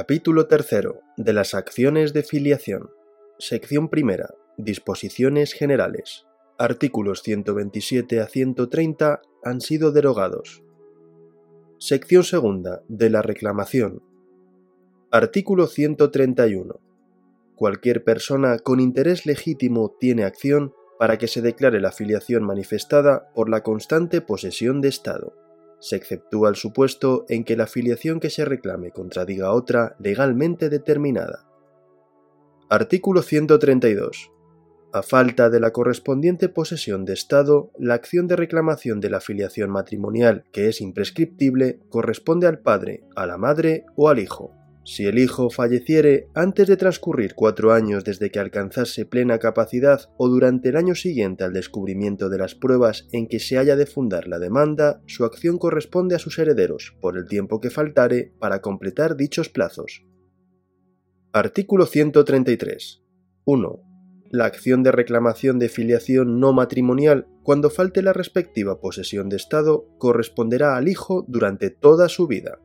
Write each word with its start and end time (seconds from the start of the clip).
Capítulo 0.00 0.46
tercero 0.46 1.00
de 1.16 1.32
las 1.32 1.54
acciones 1.54 2.12
de 2.12 2.22
filiación. 2.22 2.88
Sección 3.40 3.88
primera. 3.88 4.32
Disposiciones 4.56 5.52
generales. 5.52 6.24
Artículos 6.56 7.24
127 7.24 8.20
a 8.20 8.28
130 8.28 9.20
han 9.42 9.60
sido 9.60 9.90
derogados. 9.90 10.62
Sección 11.80 12.22
segunda 12.22 12.84
de 12.86 13.10
la 13.10 13.22
reclamación. 13.22 14.04
Artículo 15.10 15.66
131. 15.66 16.78
Cualquier 17.56 18.04
persona 18.04 18.60
con 18.60 18.78
interés 18.78 19.26
legítimo 19.26 19.96
tiene 19.98 20.22
acción 20.22 20.74
para 21.00 21.18
que 21.18 21.26
se 21.26 21.42
declare 21.42 21.80
la 21.80 21.90
filiación 21.90 22.44
manifestada 22.44 23.32
por 23.34 23.48
la 23.48 23.64
constante 23.64 24.20
posesión 24.20 24.80
de 24.80 24.90
Estado. 24.90 25.47
Se 25.80 25.96
exceptúa 25.96 26.48
el 26.48 26.56
supuesto 26.56 27.24
en 27.28 27.44
que 27.44 27.56
la 27.56 27.66
filiación 27.66 28.20
que 28.20 28.30
se 28.30 28.44
reclame 28.44 28.90
contradiga 28.90 29.52
otra 29.52 29.96
legalmente 29.98 30.68
determinada. 30.68 31.46
Artículo 32.68 33.22
132. 33.22 34.32
A 34.92 35.02
falta 35.02 35.50
de 35.50 35.60
la 35.60 35.70
correspondiente 35.70 36.48
posesión 36.48 37.04
de 37.04 37.12
Estado, 37.12 37.70
la 37.78 37.94
acción 37.94 38.26
de 38.26 38.36
reclamación 38.36 39.00
de 39.00 39.10
la 39.10 39.20
filiación 39.20 39.70
matrimonial, 39.70 40.44
que 40.50 40.68
es 40.68 40.80
imprescriptible, 40.80 41.78
corresponde 41.90 42.46
al 42.46 42.60
padre, 42.60 43.04
a 43.14 43.26
la 43.26 43.36
madre 43.36 43.84
o 43.96 44.08
al 44.08 44.18
hijo. 44.18 44.57
Si 44.88 45.04
el 45.04 45.18
hijo 45.18 45.50
falleciere 45.50 46.30
antes 46.32 46.66
de 46.66 46.78
transcurrir 46.78 47.34
cuatro 47.34 47.74
años 47.74 48.04
desde 48.04 48.30
que 48.30 48.38
alcanzase 48.38 49.04
plena 49.04 49.38
capacidad 49.38 50.08
o 50.16 50.30
durante 50.30 50.70
el 50.70 50.76
año 50.76 50.94
siguiente 50.94 51.44
al 51.44 51.52
descubrimiento 51.52 52.30
de 52.30 52.38
las 52.38 52.54
pruebas 52.54 53.06
en 53.12 53.28
que 53.28 53.38
se 53.38 53.58
haya 53.58 53.76
de 53.76 53.84
fundar 53.84 54.28
la 54.28 54.38
demanda, 54.38 55.02
su 55.04 55.26
acción 55.26 55.58
corresponde 55.58 56.16
a 56.16 56.18
sus 56.18 56.38
herederos 56.38 56.96
por 57.02 57.18
el 57.18 57.28
tiempo 57.28 57.60
que 57.60 57.68
faltare 57.68 58.32
para 58.38 58.62
completar 58.62 59.14
dichos 59.14 59.50
plazos. 59.50 60.06
Artículo 61.34 61.84
133. 61.84 63.02
1. 63.44 63.82
La 64.30 64.46
acción 64.46 64.82
de 64.82 64.92
reclamación 64.92 65.58
de 65.58 65.68
filiación 65.68 66.40
no 66.40 66.54
matrimonial, 66.54 67.26
cuando 67.42 67.68
falte 67.68 68.00
la 68.00 68.14
respectiva 68.14 68.80
posesión 68.80 69.28
de 69.28 69.36
Estado, 69.36 69.86
corresponderá 69.98 70.78
al 70.78 70.88
hijo 70.88 71.26
durante 71.28 71.68
toda 71.68 72.08
su 72.08 72.26
vida. 72.26 72.58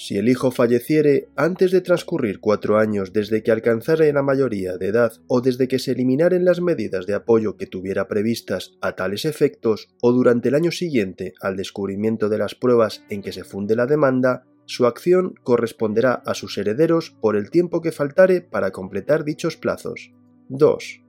Si 0.00 0.16
el 0.16 0.28
hijo 0.28 0.52
falleciere 0.52 1.26
antes 1.34 1.72
de 1.72 1.80
transcurrir 1.80 2.38
cuatro 2.38 2.78
años 2.78 3.12
desde 3.12 3.42
que 3.42 3.50
alcanzare 3.50 4.12
la 4.12 4.22
mayoría 4.22 4.76
de 4.76 4.86
edad 4.86 5.12
o 5.26 5.40
desde 5.40 5.66
que 5.66 5.80
se 5.80 5.90
eliminaren 5.90 6.44
las 6.44 6.60
medidas 6.60 7.04
de 7.06 7.14
apoyo 7.14 7.56
que 7.56 7.66
tuviera 7.66 8.06
previstas 8.06 8.78
a 8.80 8.94
tales 8.94 9.24
efectos 9.24 9.88
o 10.00 10.12
durante 10.12 10.50
el 10.50 10.54
año 10.54 10.70
siguiente 10.70 11.34
al 11.40 11.56
descubrimiento 11.56 12.28
de 12.28 12.38
las 12.38 12.54
pruebas 12.54 13.02
en 13.10 13.22
que 13.22 13.32
se 13.32 13.42
funde 13.42 13.74
la 13.74 13.86
demanda, 13.86 14.46
su 14.66 14.86
acción 14.86 15.34
corresponderá 15.42 16.12
a 16.24 16.34
sus 16.34 16.56
herederos 16.58 17.10
por 17.20 17.34
el 17.34 17.50
tiempo 17.50 17.80
que 17.80 17.90
faltare 17.90 18.40
para 18.40 18.70
completar 18.70 19.24
dichos 19.24 19.56
plazos. 19.56 20.12
2. 20.48 21.07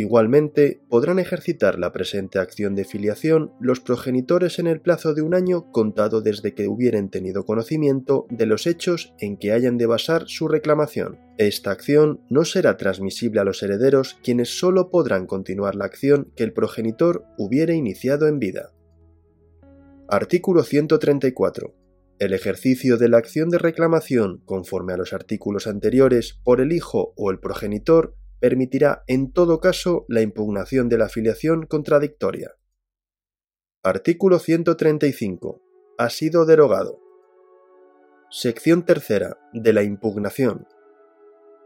Igualmente, 0.00 0.80
podrán 0.88 1.18
ejercitar 1.18 1.78
la 1.78 1.92
presente 1.92 2.38
acción 2.38 2.74
de 2.74 2.86
filiación 2.86 3.52
los 3.60 3.80
progenitores 3.80 4.58
en 4.58 4.66
el 4.66 4.80
plazo 4.80 5.12
de 5.12 5.20
un 5.20 5.34
año 5.34 5.70
contado 5.72 6.22
desde 6.22 6.54
que 6.54 6.68
hubieren 6.68 7.10
tenido 7.10 7.44
conocimiento 7.44 8.26
de 8.30 8.46
los 8.46 8.66
hechos 8.66 9.12
en 9.18 9.36
que 9.36 9.52
hayan 9.52 9.76
de 9.76 9.84
basar 9.84 10.24
su 10.26 10.48
reclamación. 10.48 11.18
Esta 11.36 11.70
acción 11.70 12.22
no 12.30 12.46
será 12.46 12.78
transmisible 12.78 13.42
a 13.42 13.44
los 13.44 13.62
herederos 13.62 14.16
quienes 14.22 14.58
sólo 14.58 14.88
podrán 14.88 15.26
continuar 15.26 15.74
la 15.74 15.84
acción 15.84 16.32
que 16.34 16.44
el 16.44 16.54
progenitor 16.54 17.26
hubiere 17.36 17.74
iniciado 17.74 18.26
en 18.26 18.38
vida. 18.38 18.72
Artículo 20.08 20.62
134. 20.62 21.74
El 22.18 22.32
ejercicio 22.32 22.96
de 22.96 23.10
la 23.10 23.18
acción 23.18 23.50
de 23.50 23.58
reclamación, 23.58 24.40
conforme 24.46 24.94
a 24.94 24.96
los 24.96 25.12
artículos 25.12 25.66
anteriores, 25.66 26.40
por 26.42 26.62
el 26.62 26.72
hijo 26.72 27.12
o 27.16 27.30
el 27.30 27.38
progenitor, 27.38 28.14
permitirá 28.40 29.04
en 29.06 29.32
todo 29.32 29.60
caso 29.60 30.06
la 30.08 30.22
impugnación 30.22 30.88
de 30.88 30.98
la 30.98 31.06
afiliación 31.06 31.66
contradictoria. 31.66 32.56
Artículo 33.82 34.38
135. 34.38 35.62
Ha 35.98 36.10
sido 36.10 36.44
derogado. 36.44 37.00
Sección 38.30 38.84
tercera. 38.84 39.38
De 39.52 39.72
la 39.72 39.82
impugnación. 39.82 40.66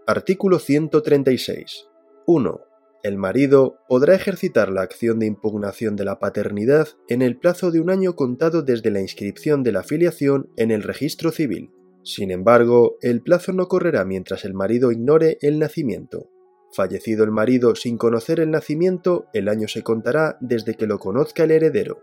Artículo 0.06 0.58
136. 0.58 1.88
1. 2.26 2.60
El 3.02 3.18
marido 3.18 3.78
podrá 3.88 4.14
ejercitar 4.14 4.70
la 4.70 4.82
acción 4.82 5.18
de 5.18 5.26
impugnación 5.26 5.94
de 5.94 6.04
la 6.04 6.18
paternidad 6.18 6.88
en 7.08 7.20
el 7.20 7.38
plazo 7.38 7.70
de 7.70 7.80
un 7.80 7.90
año 7.90 8.16
contado 8.16 8.62
desde 8.62 8.90
la 8.90 9.00
inscripción 9.00 9.62
de 9.62 9.72
la 9.72 9.82
filiación 9.82 10.50
en 10.56 10.70
el 10.70 10.82
registro 10.82 11.30
civil. 11.30 11.70
Sin 12.02 12.30
embargo, 12.30 12.96
el 13.02 13.22
plazo 13.22 13.52
no 13.52 13.66
correrá 13.66 14.04
mientras 14.04 14.44
el 14.44 14.54
marido 14.54 14.92
ignore 14.92 15.38
el 15.40 15.58
nacimiento. 15.58 16.30
Fallecido 16.74 17.22
el 17.22 17.30
marido 17.30 17.76
sin 17.76 17.96
conocer 17.96 18.40
el 18.40 18.50
nacimiento, 18.50 19.26
el 19.32 19.48
año 19.48 19.68
se 19.68 19.82
contará 19.82 20.36
desde 20.40 20.74
que 20.74 20.88
lo 20.88 20.98
conozca 20.98 21.44
el 21.44 21.52
heredero. 21.52 22.02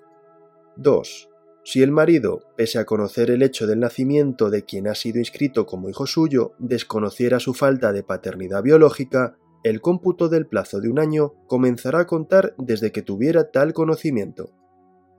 2. 0.78 1.30
Si 1.66 1.84
el 1.84 1.92
marido, 1.92 2.44
pese 2.56 2.80
a 2.80 2.86
conocer 2.86 3.32
el 3.32 3.44
hecho 3.44 3.68
del 3.68 3.82
nacimiento 3.82 4.50
de 4.50 4.64
quien 4.64 4.88
ha 4.88 4.96
sido 4.96 5.20
inscrito 5.20 5.66
como 5.66 5.90
hijo 5.90 6.08
suyo, 6.08 6.54
desconociera 6.58 7.42
su 7.42 7.54
falta 7.54 7.92
de 7.92 8.04
paternidad 8.04 8.64
biológica, 8.64 9.36
el 9.64 9.82
cómputo 9.82 10.30
del 10.30 10.48
plazo 10.48 10.80
de 10.80 10.90
un 10.90 11.00
año 11.00 11.34
comenzará 11.48 12.00
a 12.00 12.08
contar 12.08 12.56
desde 12.58 12.94
que 12.94 13.02
tuviera 13.02 13.52
tal 13.52 13.74
conocimiento. 13.74 14.54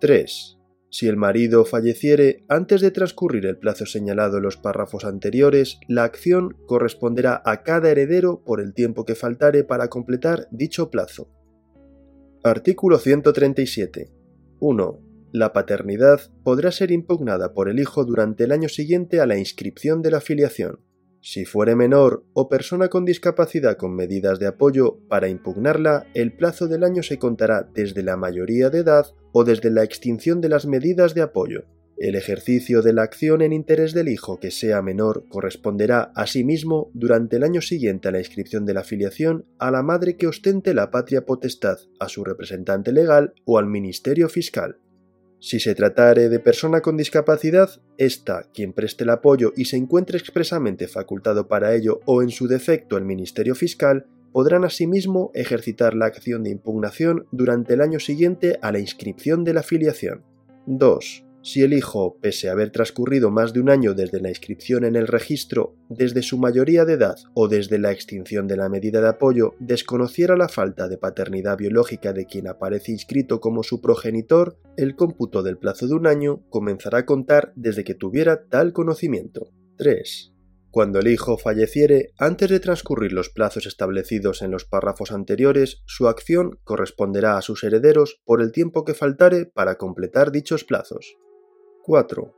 3. 0.00 0.58
Si 0.92 1.08
el 1.08 1.16
marido 1.16 1.64
falleciere 1.64 2.44
antes 2.48 2.82
de 2.82 2.90
transcurrir 2.90 3.46
el 3.46 3.56
plazo 3.56 3.86
señalado 3.86 4.36
en 4.36 4.42
los 4.42 4.58
párrafos 4.58 5.06
anteriores, 5.06 5.80
la 5.88 6.04
acción 6.04 6.54
corresponderá 6.66 7.40
a 7.46 7.62
cada 7.62 7.90
heredero 7.90 8.44
por 8.44 8.60
el 8.60 8.74
tiempo 8.74 9.06
que 9.06 9.14
faltare 9.14 9.64
para 9.64 9.88
completar 9.88 10.48
dicho 10.50 10.90
plazo. 10.90 11.30
Artículo 12.44 12.98
137. 12.98 14.12
1. 14.60 15.00
La 15.32 15.54
paternidad 15.54 16.20
podrá 16.44 16.70
ser 16.70 16.90
impugnada 16.90 17.54
por 17.54 17.70
el 17.70 17.80
hijo 17.80 18.04
durante 18.04 18.44
el 18.44 18.52
año 18.52 18.68
siguiente 18.68 19.18
a 19.22 19.26
la 19.26 19.38
inscripción 19.38 20.02
de 20.02 20.10
la 20.10 20.20
filiación. 20.20 20.80
Si 21.24 21.44
fuere 21.44 21.76
menor 21.76 22.24
o 22.32 22.48
persona 22.48 22.88
con 22.88 23.04
discapacidad 23.04 23.76
con 23.76 23.94
medidas 23.94 24.40
de 24.40 24.48
apoyo, 24.48 24.98
para 25.08 25.28
impugnarla, 25.28 26.04
el 26.14 26.32
plazo 26.32 26.66
del 26.66 26.82
año 26.82 27.04
se 27.04 27.20
contará 27.20 27.68
desde 27.72 28.02
la 28.02 28.16
mayoría 28.16 28.70
de 28.70 28.80
edad 28.80 29.06
o 29.30 29.44
desde 29.44 29.70
la 29.70 29.84
extinción 29.84 30.40
de 30.40 30.48
las 30.48 30.66
medidas 30.66 31.14
de 31.14 31.22
apoyo. 31.22 31.64
El 31.96 32.16
ejercicio 32.16 32.82
de 32.82 32.92
la 32.92 33.02
acción 33.02 33.40
en 33.40 33.52
interés 33.52 33.94
del 33.94 34.08
hijo 34.08 34.40
que 34.40 34.50
sea 34.50 34.82
menor 34.82 35.24
corresponderá 35.28 36.10
asimismo 36.16 36.90
durante 36.92 37.36
el 37.36 37.44
año 37.44 37.60
siguiente 37.60 38.08
a 38.08 38.10
la 38.10 38.18
inscripción 38.18 38.66
de 38.66 38.74
la 38.74 38.82
filiación 38.82 39.46
a 39.60 39.70
la 39.70 39.84
madre 39.84 40.16
que 40.16 40.26
ostente 40.26 40.74
la 40.74 40.90
patria 40.90 41.24
potestad, 41.24 41.78
a 42.00 42.08
su 42.08 42.24
representante 42.24 42.90
legal 42.90 43.34
o 43.44 43.58
al 43.58 43.68
Ministerio 43.68 44.28
Fiscal. 44.28 44.78
Si 45.42 45.58
se 45.58 45.74
tratare 45.74 46.28
de 46.28 46.38
persona 46.38 46.82
con 46.82 46.96
discapacidad, 46.96 47.68
ésta, 47.98 48.46
quien 48.54 48.72
preste 48.72 49.02
el 49.02 49.10
apoyo 49.10 49.52
y 49.56 49.64
se 49.64 49.76
encuentre 49.76 50.16
expresamente 50.16 50.86
facultado 50.86 51.48
para 51.48 51.74
ello 51.74 51.98
o 52.06 52.22
en 52.22 52.30
su 52.30 52.46
defecto 52.46 52.96
el 52.96 53.04
Ministerio 53.04 53.56
Fiscal, 53.56 54.06
podrán 54.30 54.64
asimismo 54.64 55.32
ejercitar 55.34 55.94
la 55.94 56.06
acción 56.06 56.44
de 56.44 56.50
impugnación 56.50 57.26
durante 57.32 57.74
el 57.74 57.80
año 57.80 57.98
siguiente 57.98 58.60
a 58.62 58.70
la 58.70 58.78
inscripción 58.78 59.42
de 59.42 59.54
la 59.54 59.64
filiación. 59.64 60.22
2. 60.66 61.24
Si 61.44 61.62
el 61.62 61.72
hijo, 61.72 62.18
pese 62.20 62.48
a 62.48 62.52
haber 62.52 62.70
transcurrido 62.70 63.32
más 63.32 63.52
de 63.52 63.58
un 63.58 63.68
año 63.68 63.94
desde 63.94 64.20
la 64.20 64.28
inscripción 64.28 64.84
en 64.84 64.94
el 64.94 65.08
registro, 65.08 65.74
desde 65.88 66.22
su 66.22 66.38
mayoría 66.38 66.84
de 66.84 66.92
edad 66.92 67.16
o 67.34 67.48
desde 67.48 67.80
la 67.80 67.90
extinción 67.90 68.46
de 68.46 68.56
la 68.56 68.68
medida 68.68 69.00
de 69.00 69.08
apoyo, 69.08 69.54
desconociera 69.58 70.36
la 70.36 70.48
falta 70.48 70.86
de 70.86 70.98
paternidad 70.98 71.58
biológica 71.58 72.12
de 72.12 72.26
quien 72.26 72.46
aparece 72.46 72.92
inscrito 72.92 73.40
como 73.40 73.64
su 73.64 73.80
progenitor, 73.80 74.56
el 74.76 74.94
cómputo 74.94 75.42
del 75.42 75.58
plazo 75.58 75.88
de 75.88 75.94
un 75.94 76.06
año 76.06 76.48
comenzará 76.48 76.98
a 76.98 77.06
contar 77.06 77.52
desde 77.56 77.82
que 77.82 77.96
tuviera 77.96 78.44
tal 78.44 78.72
conocimiento. 78.72 79.50
3. 79.78 80.32
Cuando 80.70 81.00
el 81.00 81.08
hijo 81.08 81.38
falleciere, 81.38 82.12
antes 82.18 82.50
de 82.50 82.60
transcurrir 82.60 83.12
los 83.12 83.30
plazos 83.30 83.66
establecidos 83.66 84.42
en 84.42 84.52
los 84.52 84.64
párrafos 84.64 85.10
anteriores, 85.10 85.82
su 85.86 86.06
acción 86.06 86.60
corresponderá 86.62 87.36
a 87.36 87.42
sus 87.42 87.64
herederos 87.64 88.20
por 88.24 88.40
el 88.40 88.52
tiempo 88.52 88.84
que 88.84 88.94
faltare 88.94 89.44
para 89.44 89.76
completar 89.76 90.30
dichos 90.30 90.62
plazos. 90.62 91.16
4. 91.82 92.34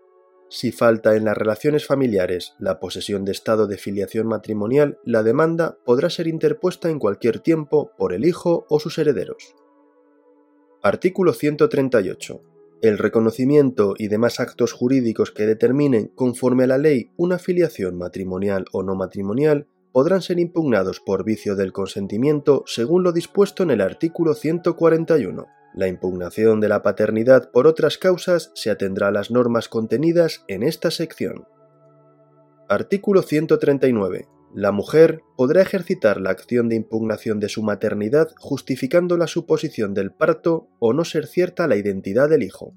Si 0.49 0.73
falta 0.73 1.17
en 1.17 1.25
las 1.25 1.37
relaciones 1.37 1.87
familiares 1.87 2.55
la 2.59 2.81
posesión 2.81 3.25
de 3.25 3.33
estado 3.33 3.67
de 3.67 3.79
filiación 3.79 4.27
matrimonial, 4.27 4.99
la 5.05 5.23
demanda 5.23 5.79
podrá 5.85 6.11
ser 6.11 6.29
interpuesta 6.29 6.91
en 6.91 6.99
cualquier 6.99 7.41
tiempo 7.41 7.93
por 7.97 8.13
el 8.13 8.25
hijo 8.25 8.67
o 8.69 8.81
sus 8.81 8.99
herederos. 8.99 9.55
Artículo 10.83 11.33
138 11.33 12.43
el 12.85 12.99
reconocimiento 12.99 13.95
y 13.97 14.09
demás 14.09 14.41
actos 14.41 14.73
jurídicos 14.73 15.31
que 15.31 15.47
determinen 15.47 16.09
conforme 16.15 16.65
a 16.65 16.67
la 16.67 16.77
ley 16.77 17.13
una 17.17 17.39
filiación 17.39 17.97
matrimonial 17.97 18.67
o 18.73 18.83
no 18.83 18.95
matrimonial 18.95 19.69
podrán 19.91 20.21
ser 20.21 20.39
impugnados 20.39 21.01
por 21.01 21.25
vicio 21.25 21.57
del 21.57 21.73
consentimiento 21.73 22.63
según 22.67 23.03
lo 23.03 23.13
dispuesto 23.13 23.63
en 23.63 23.71
el 23.71 23.81
artículo 23.81 24.35
141. 24.35 25.47
La 25.75 25.89
impugnación 25.89 26.61
de 26.61 26.69
la 26.69 26.85
paternidad 26.85 27.51
por 27.51 27.67
otras 27.67 27.99
causas 27.99 28.53
se 28.55 28.71
atendrá 28.71 29.09
a 29.09 29.11
las 29.11 29.33
normas 29.33 29.69
contenidas 29.69 30.45
en 30.47 30.63
esta 30.63 30.93
sección. 30.93 31.49
Artículo 32.69 33.23
139. 33.23 34.29
La 34.55 34.71
mujer 34.71 35.23
podrá 35.37 35.63
ejercitar 35.63 36.21
la 36.21 36.31
acción 36.31 36.69
de 36.69 36.77
impugnación 36.77 37.41
de 37.41 37.49
su 37.49 37.65
maternidad 37.65 38.29
justificando 38.39 39.17
la 39.17 39.27
suposición 39.27 39.95
del 39.95 40.13
parto 40.13 40.69
o 40.79 40.93
no 40.93 41.05
ser 41.05 41.27
cierta 41.27 41.67
la 41.67 41.75
identidad 41.75 42.29
del 42.29 42.45
hijo. 42.45 42.73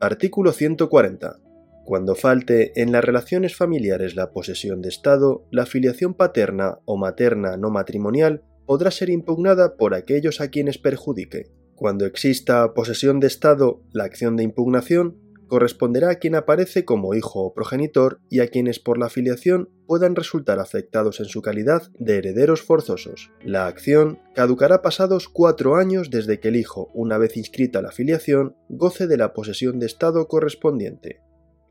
Artículo 0.00 0.50
140. 0.50 1.36
Cuando 1.84 2.16
falte 2.16 2.72
en 2.82 2.90
las 2.90 3.04
relaciones 3.04 3.54
familiares 3.54 4.16
la 4.16 4.32
posesión 4.32 4.82
de 4.82 4.88
Estado, 4.88 5.46
la 5.52 5.66
filiación 5.66 6.14
paterna 6.14 6.80
o 6.84 6.96
materna 6.96 7.56
no 7.56 7.70
matrimonial 7.70 8.42
podrá 8.66 8.90
ser 8.90 9.08
impugnada 9.08 9.76
por 9.76 9.94
aquellos 9.94 10.40
a 10.40 10.48
quienes 10.48 10.78
perjudique. 10.78 11.59
Cuando 11.80 12.04
exista 12.04 12.74
posesión 12.74 13.20
de 13.20 13.26
Estado, 13.26 13.80
la 13.90 14.04
acción 14.04 14.36
de 14.36 14.42
impugnación 14.42 15.16
corresponderá 15.46 16.10
a 16.10 16.16
quien 16.16 16.34
aparece 16.34 16.84
como 16.84 17.14
hijo 17.14 17.40
o 17.40 17.54
progenitor 17.54 18.20
y 18.28 18.40
a 18.40 18.48
quienes 18.48 18.78
por 18.78 18.98
la 18.98 19.08
filiación 19.08 19.70
puedan 19.86 20.14
resultar 20.14 20.58
afectados 20.58 21.20
en 21.20 21.24
su 21.24 21.40
calidad 21.40 21.90
de 21.98 22.18
herederos 22.18 22.60
forzosos. 22.60 23.30
La 23.42 23.66
acción 23.66 24.18
caducará 24.34 24.82
pasados 24.82 25.30
cuatro 25.30 25.76
años 25.76 26.10
desde 26.10 26.38
que 26.38 26.48
el 26.48 26.56
hijo, 26.56 26.90
una 26.92 27.16
vez 27.16 27.38
inscrita 27.38 27.80
la 27.80 27.92
filiación, 27.92 28.56
goce 28.68 29.06
de 29.06 29.16
la 29.16 29.32
posesión 29.32 29.78
de 29.78 29.86
Estado 29.86 30.28
correspondiente. 30.28 31.22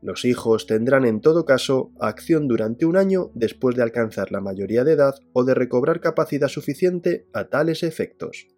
Los 0.02 0.24
hijos 0.24 0.66
tendrán 0.66 1.04
en 1.04 1.20
todo 1.20 1.44
caso 1.44 1.92
acción 2.00 2.48
durante 2.48 2.84
un 2.84 2.96
año 2.96 3.30
después 3.34 3.76
de 3.76 3.84
alcanzar 3.84 4.32
la 4.32 4.40
mayoría 4.40 4.82
de 4.82 4.94
edad 4.94 5.14
o 5.32 5.44
de 5.44 5.54
recobrar 5.54 6.00
capacidad 6.00 6.48
suficiente 6.48 7.28
a 7.32 7.44
tales 7.44 7.84
efectos. 7.84 8.48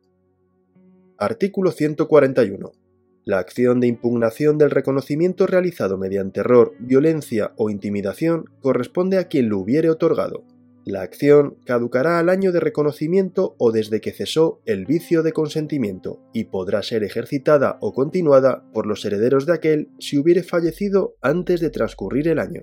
Artículo 1.23 1.71
141. 1.71 2.73
La 3.25 3.39
acción 3.39 3.79
de 3.79 3.87
impugnación 3.87 4.59
del 4.59 4.73
reconocimiento 4.73 5.47
realizado 5.47 5.97
mediante 5.97 6.41
error, 6.41 6.75
violencia 6.81 7.53
o 7.57 7.71
intimidación 7.71 8.47
corresponde 8.61 9.19
a 9.19 9.29
quien 9.29 9.49
lo 9.49 9.61
hubiere 9.61 9.89
otorgado. 9.89 10.43
La 10.85 11.03
acción 11.03 11.59
caducará 11.65 12.19
al 12.19 12.29
año 12.29 12.51
de 12.51 12.59
reconocimiento 12.59 13.55
o 13.59 13.71
desde 13.71 14.01
que 14.01 14.11
cesó 14.11 14.63
el 14.67 14.85
vicio 14.85 15.23
de 15.23 15.33
consentimiento 15.33 16.19
y 16.33 16.47
podrá 16.47 16.83
ser 16.83 17.05
ejercitada 17.05 17.79
o 17.81 17.95
continuada 17.95 18.65
por 18.73 18.89
los 18.89 19.05
herederos 19.05 19.47
de 19.47 19.53
aquel 19.53 19.91
si 20.01 20.19
hubiere 20.19 20.43
fallecido 20.43 21.15
antes 21.21 21.61
de 21.61 21.71
transcurrir 21.71 22.27
el 22.27 22.41
año. 22.41 22.63